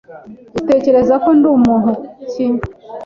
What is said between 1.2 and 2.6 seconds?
ko ndi umuntu ki?